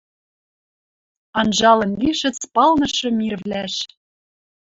[1.39, 3.75] Анжалын лишӹц палнышы мирвлӓш.